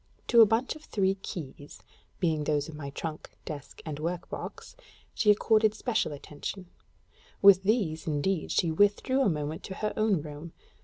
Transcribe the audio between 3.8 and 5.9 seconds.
and work box, she accorded